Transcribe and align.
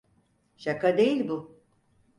Şaka 0.57 0.97
değil 0.97 1.27
bu. 1.27 1.61